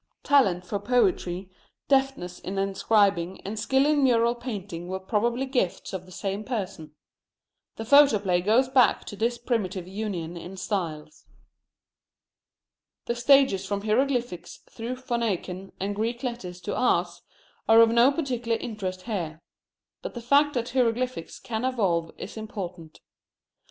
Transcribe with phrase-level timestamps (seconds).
[0.23, 1.51] Talent for poetry,
[1.87, 6.95] deftness in inscribing, and skill in mural painting were probably gifts of the same person.
[7.75, 11.27] The photoplay goes back to this primitive union in styles.
[13.05, 17.21] The stages from hieroglyphics through Phoenician and Greek letters to ours,
[17.69, 19.43] are of no particular interest here.
[20.01, 23.01] But the fact that hieroglyphics can evolve is important.